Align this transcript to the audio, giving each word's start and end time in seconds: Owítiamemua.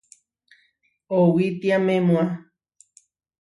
Owítiamemua. 1.17 2.23